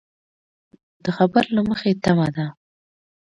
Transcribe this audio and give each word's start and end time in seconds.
د 1.03 1.05
خبر 1.17 1.43
له 1.55 1.61
مخې 1.69 1.91
تمه 2.03 2.27
ده 2.35 2.45